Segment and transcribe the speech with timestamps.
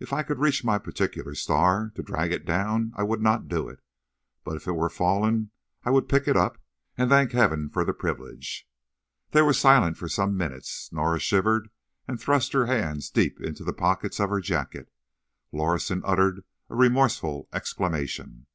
[0.00, 3.68] If I could reach my particular star, to drag it down, I would not do
[3.68, 3.80] it;
[4.42, 5.50] but if it were fallen,
[5.84, 6.56] I would pick it up,
[6.96, 8.66] and thank Heaven for the privilege."
[9.32, 10.90] They were silent for some minutes.
[10.90, 11.68] Norah shivered,
[12.06, 14.90] and thrust her hands deep into the pockets of her jacket.
[15.52, 18.46] Lorison uttered a remorseful exclamation.